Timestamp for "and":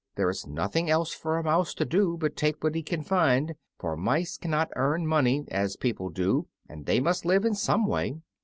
6.67-6.87